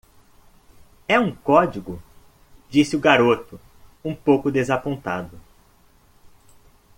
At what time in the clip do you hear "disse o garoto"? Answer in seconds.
2.71-3.59